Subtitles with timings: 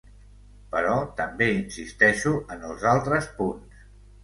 [0.71, 3.89] Però també insisteixo en els altres punts.